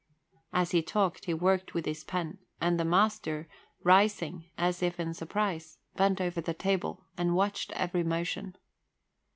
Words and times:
As 0.51 0.71
he 0.71 0.81
talked, 0.81 1.25
he 1.25 1.33
worked 1.35 1.75
with 1.75 1.85
his 1.85 2.03
pen, 2.03 2.39
and 2.59 2.79
the 2.79 2.83
master, 2.83 3.47
rising 3.83 4.49
as 4.57 4.81
if 4.81 4.99
in 4.99 5.13
surprise, 5.13 5.77
bent 5.95 6.19
over 6.19 6.41
the 6.41 6.55
table 6.55 7.05
and 7.19 7.35
watched 7.35 7.71
every 7.73 8.01
motion. 8.03 8.55